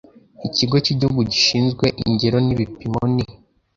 [0.47, 3.25] Ikigo cy igihugu gishinzwe ingero n ibipimo ni